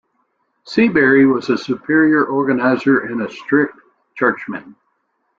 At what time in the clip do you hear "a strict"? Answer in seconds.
3.21-3.75